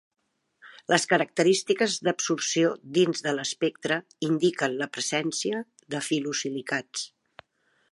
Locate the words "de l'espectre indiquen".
3.27-4.81